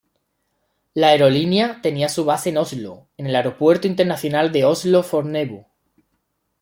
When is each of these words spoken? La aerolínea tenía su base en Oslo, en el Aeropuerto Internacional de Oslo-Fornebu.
La 0.95 1.09
aerolínea 1.09 1.79
tenía 1.83 2.09
su 2.09 2.25
base 2.25 2.49
en 2.49 2.57
Oslo, 2.57 3.07
en 3.17 3.27
el 3.27 3.35
Aeropuerto 3.35 3.85
Internacional 3.85 4.51
de 4.51 4.65
Oslo-Fornebu. 4.65 5.67